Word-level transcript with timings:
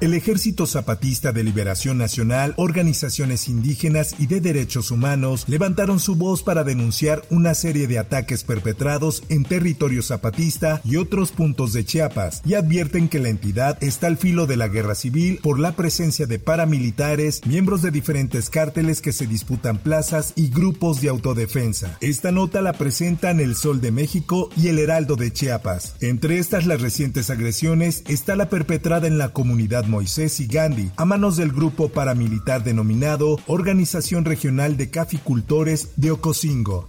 El 0.00 0.14
Ejército 0.14 0.64
Zapatista 0.68 1.32
de 1.32 1.42
Liberación 1.42 1.98
Nacional, 1.98 2.54
organizaciones 2.56 3.48
indígenas 3.48 4.14
y 4.20 4.28
de 4.28 4.40
derechos 4.40 4.92
humanos 4.92 5.44
levantaron 5.48 5.98
su 5.98 6.14
voz 6.14 6.44
para 6.44 6.62
denunciar 6.62 7.24
una 7.30 7.52
serie 7.54 7.88
de 7.88 7.98
ataques 7.98 8.44
perpetrados 8.44 9.24
en 9.28 9.42
territorio 9.42 10.04
zapatista 10.04 10.80
y 10.84 10.98
otros 10.98 11.32
puntos 11.32 11.72
de 11.72 11.84
Chiapas 11.84 12.42
y 12.46 12.54
advierten 12.54 13.08
que 13.08 13.18
la 13.18 13.28
entidad 13.28 13.76
está 13.82 14.06
al 14.06 14.18
filo 14.18 14.46
de 14.46 14.56
la 14.56 14.68
guerra 14.68 14.94
civil 14.94 15.40
por 15.42 15.58
la 15.58 15.72
presencia 15.72 16.26
de 16.26 16.38
paramilitares, 16.38 17.44
miembros 17.44 17.82
de 17.82 17.90
diferentes 17.90 18.50
cárteles 18.50 19.00
que 19.00 19.12
se 19.12 19.26
disputan 19.26 19.78
plazas 19.78 20.32
y 20.36 20.48
grupos 20.48 21.00
de 21.00 21.08
autodefensa. 21.08 21.98
Esta 22.00 22.30
nota 22.30 22.62
la 22.62 22.74
presentan 22.74 23.40
El 23.40 23.56
Sol 23.56 23.80
de 23.80 23.90
México 23.90 24.48
y 24.56 24.68
El 24.68 24.78
Heraldo 24.78 25.16
de 25.16 25.32
Chiapas. 25.32 25.96
Entre 26.00 26.38
estas 26.38 26.66
las 26.66 26.80
recientes 26.80 27.30
agresiones 27.30 28.04
está 28.06 28.36
la 28.36 28.48
perpetrada 28.48 29.08
en 29.08 29.18
la 29.18 29.30
comunidad 29.30 29.87
Moisés 29.88 30.40
y 30.40 30.46
Gandhi 30.46 30.90
a 30.96 31.04
manos 31.04 31.36
del 31.36 31.50
grupo 31.50 31.88
paramilitar 31.88 32.62
denominado 32.62 33.38
Organización 33.46 34.24
Regional 34.24 34.76
de 34.76 34.90
Caficultores 34.90 35.90
de 35.96 36.12
Ocosingo. 36.12 36.86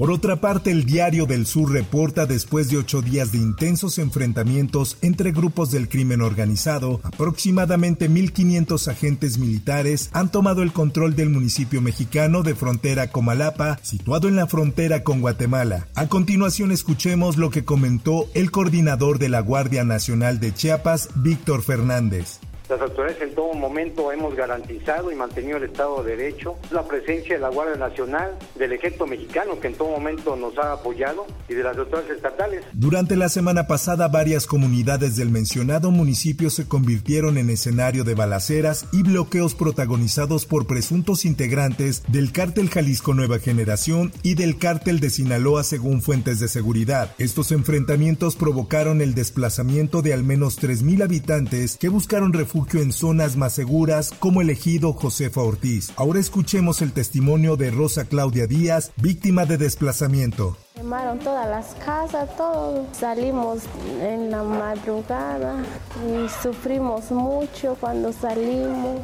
Por 0.00 0.10
otra 0.10 0.36
parte, 0.36 0.70
el 0.70 0.86
Diario 0.86 1.26
del 1.26 1.44
Sur 1.44 1.72
reporta 1.72 2.24
después 2.24 2.70
de 2.70 2.78
ocho 2.78 3.02
días 3.02 3.32
de 3.32 3.38
intensos 3.38 3.98
enfrentamientos 3.98 4.96
entre 5.02 5.30
grupos 5.30 5.70
del 5.70 5.90
crimen 5.90 6.22
organizado, 6.22 7.02
aproximadamente 7.02 8.08
1.500 8.08 8.88
agentes 8.88 9.36
militares 9.36 10.08
han 10.14 10.32
tomado 10.32 10.62
el 10.62 10.72
control 10.72 11.16
del 11.16 11.28
municipio 11.28 11.82
mexicano 11.82 12.42
de 12.42 12.54
frontera 12.54 13.08
Comalapa, 13.12 13.78
situado 13.82 14.26
en 14.28 14.36
la 14.36 14.46
frontera 14.46 15.04
con 15.04 15.20
Guatemala. 15.20 15.86
A 15.94 16.06
continuación 16.06 16.72
escuchemos 16.72 17.36
lo 17.36 17.50
que 17.50 17.66
comentó 17.66 18.26
el 18.32 18.50
coordinador 18.50 19.18
de 19.18 19.28
la 19.28 19.40
Guardia 19.40 19.84
Nacional 19.84 20.40
de 20.40 20.54
Chiapas, 20.54 21.10
Víctor 21.16 21.60
Fernández. 21.60 22.40
Las 22.70 22.82
autoridades 22.82 23.20
en 23.20 23.34
todo 23.34 23.52
momento 23.52 24.12
hemos 24.12 24.36
garantizado 24.36 25.10
y 25.10 25.16
mantenido 25.16 25.56
el 25.56 25.64
Estado 25.64 26.04
de 26.04 26.14
Derecho, 26.14 26.54
la 26.70 26.86
presencia 26.86 27.34
de 27.34 27.40
la 27.40 27.48
Guardia 27.48 27.74
Nacional, 27.74 28.38
del 28.54 28.72
Ejército 28.72 29.08
Mexicano 29.08 29.58
que 29.58 29.66
en 29.66 29.74
todo 29.74 29.88
momento 29.88 30.36
nos 30.36 30.56
ha 30.56 30.74
apoyado 30.74 31.26
y 31.48 31.54
de 31.54 31.64
las 31.64 31.76
autoridades 31.76 32.18
estatales. 32.18 32.64
Durante 32.72 33.16
la 33.16 33.28
semana 33.28 33.66
pasada, 33.66 34.06
varias 34.06 34.46
comunidades 34.46 35.16
del 35.16 35.30
mencionado 35.30 35.90
municipio 35.90 36.48
se 36.48 36.68
convirtieron 36.68 37.38
en 37.38 37.50
escenario 37.50 38.04
de 38.04 38.14
balaceras 38.14 38.86
y 38.92 39.02
bloqueos 39.02 39.56
protagonizados 39.56 40.46
por 40.46 40.68
presuntos 40.68 41.24
integrantes 41.24 42.04
del 42.06 42.30
cártel 42.30 42.70
Jalisco 42.70 43.14
Nueva 43.14 43.40
Generación 43.40 44.12
y 44.22 44.34
del 44.34 44.58
cártel 44.58 45.00
de 45.00 45.10
Sinaloa 45.10 45.64
según 45.64 46.02
fuentes 46.02 46.38
de 46.38 46.46
seguridad. 46.46 47.16
Estos 47.18 47.50
enfrentamientos 47.50 48.36
provocaron 48.36 49.00
el 49.00 49.16
desplazamiento 49.16 50.02
de 50.02 50.14
al 50.14 50.22
menos 50.22 50.62
3.000 50.62 51.02
habitantes 51.02 51.76
que 51.76 51.88
buscaron 51.88 52.32
refugio 52.32 52.59
en 52.74 52.92
zonas 52.92 53.36
más 53.36 53.54
seguras 53.54 54.12
como 54.18 54.40
el 54.40 54.50
ejido 54.50 54.92
Josefa 54.92 55.40
Ortiz. 55.40 55.92
Ahora 55.96 56.20
escuchemos 56.20 56.82
el 56.82 56.92
testimonio 56.92 57.56
de 57.56 57.70
Rosa 57.70 58.04
Claudia 58.04 58.46
Díaz, 58.46 58.92
víctima 58.96 59.46
de 59.46 59.56
desplazamiento. 59.56 60.56
Quemaron 60.74 61.18
todas 61.18 61.48
las 61.48 61.74
casas, 61.84 62.36
todo. 62.36 62.86
Salimos 62.92 63.60
en 64.00 64.30
la 64.30 64.42
madrugada 64.42 65.62
y 66.06 66.28
sufrimos 66.42 67.10
mucho 67.10 67.76
cuando 67.80 68.12
salimos. 68.12 69.00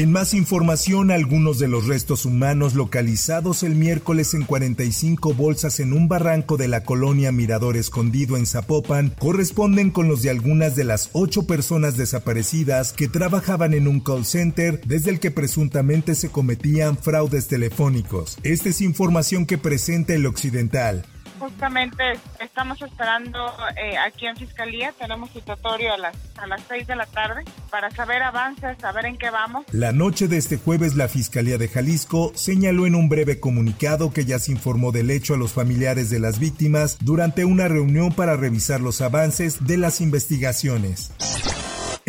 En 0.00 0.12
más 0.12 0.32
información, 0.32 1.10
algunos 1.10 1.58
de 1.58 1.68
los 1.68 1.86
restos 1.86 2.24
humanos 2.24 2.74
localizados 2.74 3.62
el 3.62 3.74
miércoles 3.74 4.32
en 4.32 4.46
45 4.46 5.34
bolsas 5.34 5.78
en 5.78 5.92
un 5.92 6.08
barranco 6.08 6.56
de 6.56 6.68
la 6.68 6.84
colonia 6.84 7.32
Mirador 7.32 7.76
Escondido 7.76 8.38
en 8.38 8.46
Zapopan 8.46 9.14
corresponden 9.18 9.90
con 9.90 10.08
los 10.08 10.22
de 10.22 10.30
algunas 10.30 10.74
de 10.74 10.84
las 10.84 11.10
ocho 11.12 11.46
personas 11.46 11.98
desaparecidas 11.98 12.94
que 12.94 13.08
trabajaban 13.08 13.74
en 13.74 13.86
un 13.86 14.00
call 14.00 14.24
center 14.24 14.80
desde 14.86 15.10
el 15.10 15.20
que 15.20 15.30
presuntamente 15.30 16.14
se 16.14 16.30
cometían 16.30 16.96
fraudes 16.96 17.46
telefónicos. 17.46 18.38
Esta 18.42 18.70
es 18.70 18.80
información 18.80 19.44
que 19.44 19.58
presenta 19.58 20.14
el 20.14 20.24
Occidental. 20.24 21.04
Justamente 21.40 22.02
estamos 22.38 22.82
esperando 22.82 23.38
eh, 23.82 23.96
aquí 23.96 24.26
en 24.26 24.36
Fiscalía, 24.36 24.92
tenemos 24.98 25.30
citatorio 25.30 25.94
a 25.94 25.96
las, 25.96 26.14
a 26.36 26.46
las 26.46 26.60
6 26.68 26.86
de 26.86 26.96
la 26.96 27.06
tarde 27.06 27.44
para 27.70 27.90
saber 27.90 28.22
avances, 28.22 28.76
saber 28.78 29.06
en 29.06 29.16
qué 29.16 29.30
vamos. 29.30 29.64
La 29.72 29.92
noche 29.92 30.28
de 30.28 30.36
este 30.36 30.58
jueves, 30.58 30.96
la 30.96 31.08
Fiscalía 31.08 31.56
de 31.56 31.68
Jalisco 31.68 32.30
señaló 32.34 32.86
en 32.86 32.94
un 32.94 33.08
breve 33.08 33.40
comunicado 33.40 34.12
que 34.12 34.26
ya 34.26 34.38
se 34.38 34.52
informó 34.52 34.92
del 34.92 35.10
hecho 35.10 35.32
a 35.32 35.38
los 35.38 35.54
familiares 35.54 36.10
de 36.10 36.20
las 36.20 36.38
víctimas 36.38 36.98
durante 37.00 37.46
una 37.46 37.68
reunión 37.68 38.12
para 38.12 38.36
revisar 38.36 38.82
los 38.82 39.00
avances 39.00 39.66
de 39.66 39.78
las 39.78 40.02
investigaciones. 40.02 41.10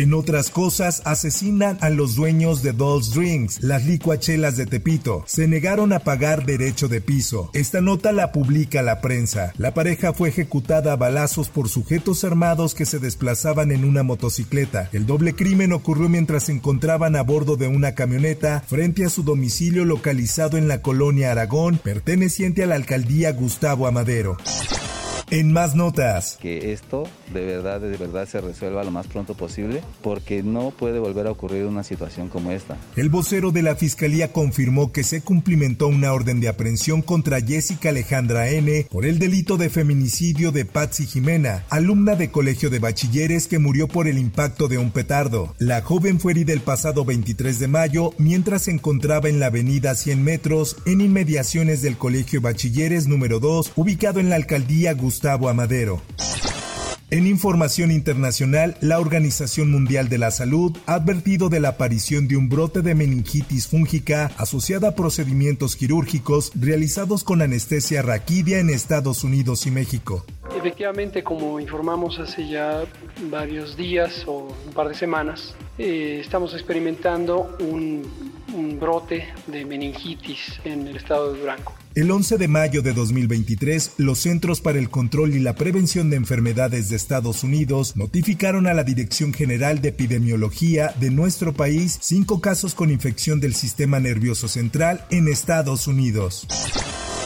En 0.02 0.14
otras 0.14 0.50
cosas, 0.50 1.00
asesinan 1.04 1.78
a 1.80 1.88
los 1.88 2.16
dueños 2.16 2.64
de 2.64 2.72
Dolls 2.72 3.14
Drinks, 3.14 3.62
las 3.62 3.86
licuachelas 3.86 4.56
de 4.56 4.66
Tepito. 4.66 5.22
Se 5.28 5.46
negaron 5.46 5.92
a 5.92 6.00
pagar 6.00 6.44
derecho 6.44 6.88
de 6.88 7.00
piso. 7.00 7.50
Esta 7.52 7.80
nota 7.80 8.10
la 8.10 8.32
publica 8.32 8.82
la 8.82 9.00
prensa. 9.00 9.52
La 9.58 9.74
pareja 9.74 10.12
fue 10.12 10.30
ejecutada 10.30 10.92
a 10.92 10.96
balazos 10.96 11.50
por 11.50 11.68
sujetos 11.68 12.24
armados 12.24 12.74
que 12.74 12.84
se 12.84 12.98
desplazaban 12.98 13.70
en 13.70 13.84
una 13.84 14.02
motocicleta. 14.02 14.90
El 14.92 15.06
doble 15.06 15.36
crimen 15.36 15.72
ocurrió 15.72 16.08
mientras 16.08 16.46
se 16.46 16.52
encontraban 16.52 17.14
a 17.14 17.22
bordo 17.22 17.54
de 17.54 17.68
una 17.68 17.94
camioneta 17.94 18.64
frente 18.66 19.04
a 19.04 19.08
su 19.08 19.22
domicilio 19.22 19.84
localizado 19.84 20.56
en 20.56 20.66
la 20.66 20.82
colonia 20.82 21.30
Aragón, 21.30 21.78
perteneciente 21.78 22.64
a 22.64 22.66
la 22.66 22.74
alcaldía 22.74 23.30
Gustavo 23.30 23.86
Amadero. 23.86 24.36
En 25.32 25.50
más 25.50 25.74
notas. 25.74 26.36
Que 26.42 26.74
esto 26.74 27.04
de 27.32 27.46
verdad, 27.46 27.80
de 27.80 27.96
verdad 27.96 28.28
se 28.28 28.42
resuelva 28.42 28.84
lo 28.84 28.90
más 28.90 29.06
pronto 29.06 29.32
posible 29.32 29.82
porque 30.02 30.42
no 30.42 30.72
puede 30.72 30.98
volver 30.98 31.26
a 31.26 31.30
ocurrir 31.30 31.64
una 31.64 31.84
situación 31.84 32.28
como 32.28 32.50
esta. 32.50 32.76
El 32.96 33.08
vocero 33.08 33.50
de 33.50 33.62
la 33.62 33.74
Fiscalía 33.74 34.30
confirmó 34.30 34.92
que 34.92 35.02
se 35.02 35.22
cumplimentó 35.22 35.88
una 35.88 36.12
orden 36.12 36.38
de 36.40 36.48
aprehensión 36.48 37.00
contra 37.00 37.40
Jessica 37.40 37.88
Alejandra 37.88 38.50
N. 38.50 38.86
por 38.90 39.06
el 39.06 39.18
delito 39.18 39.56
de 39.56 39.70
feminicidio 39.70 40.52
de 40.52 40.66
Patsy 40.66 41.06
Jimena, 41.06 41.64
alumna 41.70 42.14
de 42.14 42.30
colegio 42.30 42.68
de 42.68 42.80
bachilleres 42.80 43.48
que 43.48 43.58
murió 43.58 43.88
por 43.88 44.08
el 44.08 44.18
impacto 44.18 44.68
de 44.68 44.76
un 44.76 44.90
petardo. 44.90 45.54
La 45.56 45.80
joven 45.80 46.20
fue 46.20 46.32
herida 46.32 46.52
el 46.52 46.60
pasado 46.60 47.06
23 47.06 47.58
de 47.58 47.68
mayo 47.68 48.10
mientras 48.18 48.64
se 48.64 48.72
encontraba 48.72 49.30
en 49.30 49.40
la 49.40 49.46
avenida 49.46 49.94
100 49.94 50.22
metros 50.22 50.76
en 50.84 51.00
inmediaciones 51.00 51.80
del 51.80 51.96
colegio 51.96 52.40
de 52.40 52.50
bachilleres 52.50 53.06
número 53.06 53.40
2 53.40 53.72
ubicado 53.76 54.20
en 54.20 54.28
la 54.28 54.36
alcaldía 54.36 54.92
Gustavo 54.92 55.21
Amadero. 55.30 56.00
En 57.12 57.26
información 57.26 57.90
internacional, 57.90 58.74
la 58.80 58.98
Organización 58.98 59.70
Mundial 59.70 60.08
de 60.08 60.16
la 60.16 60.30
Salud 60.30 60.74
ha 60.86 60.94
advertido 60.94 61.50
de 61.50 61.60
la 61.60 61.68
aparición 61.68 62.26
de 62.26 62.38
un 62.38 62.48
brote 62.48 62.80
de 62.80 62.94
meningitis 62.94 63.68
fúngica 63.68 64.30
asociada 64.38 64.88
a 64.88 64.94
procedimientos 64.94 65.76
quirúrgicos 65.76 66.52
realizados 66.54 67.22
con 67.22 67.42
anestesia 67.42 68.00
raquidia 68.00 68.60
en 68.60 68.70
Estados 68.70 69.24
Unidos 69.24 69.66
y 69.66 69.70
México. 69.70 70.24
Efectivamente, 70.56 71.22
como 71.22 71.60
informamos 71.60 72.18
hace 72.18 72.48
ya 72.48 72.84
varios 73.30 73.76
días 73.76 74.24
o 74.26 74.48
un 74.66 74.72
par 74.72 74.88
de 74.88 74.94
semanas, 74.94 75.54
eh, 75.76 76.18
estamos 76.18 76.54
experimentando 76.54 77.56
un, 77.60 78.02
un 78.54 78.80
brote 78.80 79.28
de 79.48 79.66
meningitis 79.66 80.60
en 80.64 80.88
el 80.88 80.96
estado 80.96 81.34
de 81.34 81.40
Durango. 81.40 81.81
El 81.94 82.10
11 82.10 82.38
de 82.38 82.48
mayo 82.48 82.80
de 82.80 82.94
2023, 82.94 83.92
los 83.98 84.20
Centros 84.20 84.62
para 84.62 84.78
el 84.78 84.88
Control 84.88 85.34
y 85.34 85.40
la 85.40 85.56
Prevención 85.56 86.08
de 86.08 86.16
Enfermedades 86.16 86.88
de 86.88 86.96
Estados 86.96 87.44
Unidos 87.44 87.96
notificaron 87.96 88.66
a 88.66 88.72
la 88.72 88.82
Dirección 88.82 89.34
General 89.34 89.82
de 89.82 89.90
Epidemiología 89.90 90.94
de 90.98 91.10
nuestro 91.10 91.52
país 91.52 91.98
cinco 92.00 92.40
casos 92.40 92.74
con 92.74 92.90
infección 92.90 93.40
del 93.40 93.54
sistema 93.54 94.00
nervioso 94.00 94.48
central 94.48 95.04
en 95.10 95.28
Estados 95.28 95.86
Unidos. 95.86 96.46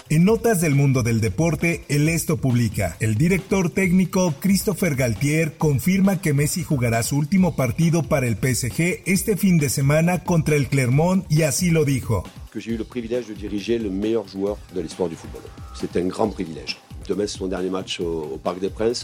En 0.09 0.25
notas 0.25 0.61
del 0.61 0.75
mundo 0.75 1.05
del 1.05 1.21
deporte, 1.21 1.85
el 1.89 2.09
Esto 2.09 2.37
publica. 2.37 2.97
El 2.99 3.15
director 3.15 3.71
técnico 3.71 4.35
Christopher 4.41 4.97
Galtier 4.97 5.57
confirma 5.59 6.21
que 6.21 6.35
Messi 6.35 6.65
jugará 6.65 7.05
su 7.05 7.17
último 7.17 7.55
partido 7.55 8.03
para 8.03 8.27
el 8.27 8.35
PSG 8.35 9.03
este 9.07 9.37
fin 9.37 9.59
de 9.59 9.69
semana 9.69 10.25
contra 10.25 10.57
el 10.57 10.67
Clermont 10.67 11.25
y 11.31 11.43
así 11.43 11.71
lo 11.71 11.85
dijo. 11.85 12.25
Que 12.56 12.62
j'ai 12.62 12.73
eu 12.73 12.79
le 12.79 12.85
privilège 12.85 13.26
de 13.26 13.35
diriger 13.35 13.79
le 13.79 13.91
meilleur 13.91 14.26
joueur 14.26 14.56
de 14.75 14.81
l'histoire 14.81 15.11
du 15.11 15.14
football. 15.14 15.43
C'est 15.75 15.94
un 15.99 16.06
grand 16.06 16.31
privilège. 16.31 16.79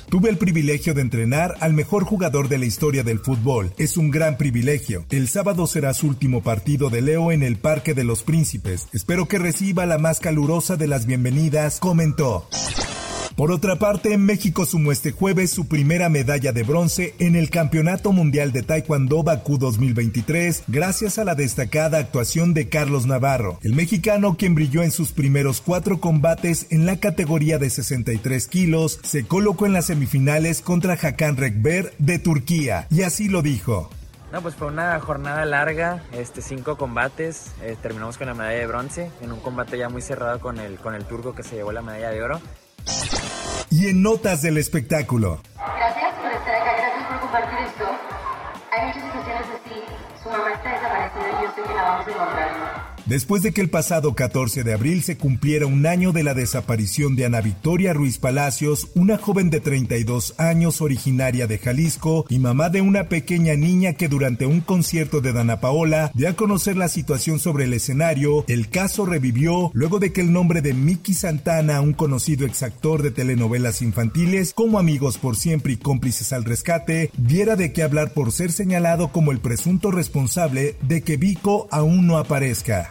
Tuve 0.09 0.31
el 0.31 0.39
privilegio 0.39 0.95
de 0.95 1.03
entrenar 1.03 1.57
al 1.61 1.75
mejor 1.75 2.05
jugador 2.05 2.49
de 2.49 2.57
la 2.57 2.65
historia 2.65 3.03
del 3.03 3.19
fútbol. 3.19 3.71
Es 3.77 3.99
un 3.99 4.11
gran 4.11 4.39
privilegio. 4.39 5.05
El 5.11 5.29
sábado 5.29 5.67
será 5.67 5.93
su 5.93 6.07
último 6.07 6.43
partido 6.43 6.89
de 6.89 7.03
Leo 7.03 7.31
en 7.31 7.43
el 7.43 7.59
Parque 7.59 7.93
de 7.93 8.05
los 8.05 8.23
Príncipes. 8.23 8.89
Espero 8.95 9.29
que 9.29 9.39
reciba 9.39 9.85
la 9.85 9.99
más 9.99 10.19
calurosa 10.19 10.77
de 10.77 10.87
las 10.87 11.05
bienvenidas, 11.05 11.79
comentó. 11.79 12.49
Por 13.37 13.51
otra 13.51 13.77
parte, 13.77 14.19
México 14.19 14.67
sumó 14.67 14.93
este 14.93 15.11
jueves 15.11 15.51
su 15.51 15.67
primera 15.67 16.11
medalla 16.11 16.53
de 16.53 16.65
bronce 16.65 17.15
en 17.19 17.35
el 17.35 17.49
Campeonato 17.49 18.13
Mundial 18.13 18.53
de 18.53 18.63
Taekwondo 18.63 19.23
Bakú 19.23 19.57
2023 19.57 20.65
gracias 20.69 21.19
a 21.19 21.25
la 21.25 21.35
destacada 21.35 21.99
actuación 21.99 22.53
de 22.53 22.69
Carlos 22.69 23.07
Navarro, 23.07 23.59
el 23.63 23.75
mexicano 23.75 24.37
quien 24.37 24.55
brilló 24.55 24.83
en 24.83 24.91
sus 24.91 25.13
primeros 25.13 25.63
cuatro 25.63 25.99
combates 25.99 26.67
en 26.71 26.85
la 26.85 26.97
categoría 26.97 27.59
de 27.59 27.71
63 27.71 28.47
kilos, 28.49 29.01
se 29.03 29.25
colocó 29.25 29.65
en 29.65 29.73
las 29.73 29.87
semifinales 29.87 30.61
contra 30.61 30.99
Hakan 31.01 31.39
Rekber 31.39 31.95
de 31.99 32.19
Turquía 32.19 32.87
y 32.91 33.03
así 33.03 33.29
lo 33.29 33.41
dijo. 33.41 33.89
No, 34.31 34.43
pues 34.43 34.55
fue 34.55 34.69
una 34.69 34.99
jornada 35.01 35.45
larga, 35.45 36.05
este, 36.13 36.43
cinco 36.43 36.77
combates, 36.77 37.53
eh, 37.63 37.77
terminamos 37.81 38.19
con 38.19 38.27
la 38.27 38.35
medalla 38.35 38.59
de 38.59 38.67
bronce, 38.67 39.11
en 39.21 39.33
un 39.33 39.41
combate 39.41 39.77
ya 39.77 39.89
muy 39.89 40.01
cerrado 40.01 40.41
con 40.41 40.59
el, 40.59 40.77
con 40.77 40.95
el 40.95 41.05
turco 41.05 41.35
que 41.35 41.43
se 41.43 41.57
llevó 41.57 41.73
la 41.73 41.83
medalla 41.83 42.11
de 42.11 42.23
oro. 42.23 42.41
Y 43.73 43.89
en 43.89 44.03
notas 44.03 44.43
del 44.43 44.59
espectáculo. 44.59 45.41
Gracias 45.57 46.15
por 46.17 46.31
estar 46.31 46.55
acá, 46.57 46.77
gracias 46.77 47.07
por 47.07 47.21
compartir 47.21 47.59
esto. 47.67 47.85
Hay 48.71 48.87
muchas 48.87 49.03
situaciones 49.03 49.47
así. 49.49 49.83
Su 50.23 50.29
mamá 50.29 50.53
está 50.53 50.73
desaparecida 50.73 51.41
y 51.41 51.43
yo 51.43 51.53
sé 51.55 51.63
que 51.63 51.75
la 51.75 51.83
vamos 51.83 52.07
a 52.07 52.11
encontrar. 52.11 52.92
Después 53.07 53.43
de 53.43 53.53
que 53.53 53.61
el 53.61 53.69
pasado 53.69 54.15
14 54.15 54.63
de 54.63 54.73
abril 54.73 55.03
se 55.03 55.17
cumpliera 55.17 55.67
un 55.67 55.87
año 55.87 56.13
de 56.13 56.23
la 56.23 56.35
desaparición 56.35 57.17
de 57.17 57.25
Ana 57.25 57.41
Victoria 57.41 57.93
Ruiz 57.93 58.19
Palacios, 58.19 58.89
una 58.95 59.19
joven 59.19 59.51
de 59.51 59.61
32 59.61 60.35
años 60.39 60.81
originaria 60.81 61.49
de 61.49 61.59
Jalisco 61.59 62.25
y 62.29 62.39
mamá 62.39 62.71
de 62.71 62.81
una 62.81 63.09
pequeña 63.09 63.55
niña 63.55 63.95
que 63.95 64.09
durante 64.09 64.47
un 64.47 64.61
concierto 64.61 65.21
de 65.21 65.33
Dana 65.33 65.61
Paola 65.61 66.13
dio 66.15 66.29
a 66.29 66.35
conocer 66.35 66.77
la 66.77 66.89
situación 66.89 67.41
sobre 67.41 67.65
el 67.65 67.75
escenario, 67.75 68.45
el 68.47 68.69
caso 68.69 69.05
revivió 69.05 69.73
luego 69.75 69.99
de 69.99 70.13
que 70.13 70.21
el 70.21 70.33
nombre 70.33 70.63
de 70.63 70.73
Miki 70.73 71.15
Santana, 71.15 71.81
un 71.81 71.95
conocido 71.95 72.47
exactor 72.47 73.03
de 73.03 73.11
telenovelas 73.11 73.83
infantiles 73.83 74.53
como 74.55 74.79
Amigos 74.79 75.19
por 75.19 75.37
Siempre 75.37 75.73
y 75.73 75.77
Cómplices 75.77 76.33
al 76.33 76.45
Rescate, 76.45 77.11
diera 77.17 77.57
de 77.57 77.73
qué 77.73 77.83
hablar 77.83 78.13
por 78.13 78.31
ser 78.31 78.53
señalado 78.53 79.09
como 79.11 79.33
el 79.33 79.41
presunto 79.41 79.91
responsable 79.91 80.77
de 80.83 81.03
que 81.03 81.17
Vico 81.17 81.67
aún 81.73 82.07
no 82.07 82.19
aparezca. 82.19 82.91